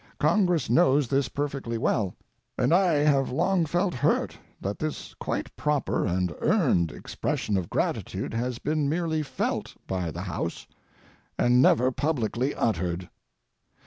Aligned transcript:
Congress 0.19 0.67
knows 0.67 1.07
this 1.09 1.29
perfectly 1.29 1.77
well, 1.77 2.15
and 2.57 2.73
I 2.73 2.93
have 2.93 3.29
long 3.31 3.67
felt 3.67 3.93
hurt 3.93 4.35
that 4.59 4.79
this 4.79 5.13
quite 5.19 5.55
proper 5.55 6.07
and 6.07 6.33
earned 6.41 6.91
expression 6.91 7.55
of 7.55 7.69
gratitude 7.69 8.33
has 8.33 8.57
been 8.57 8.89
merely 8.89 9.21
felt 9.21 9.75
by 9.85 10.09
the 10.09 10.23
House 10.23 10.65
and 11.37 11.61
never 11.61 11.91
publicly 11.91 12.55
uttered. 12.55 13.09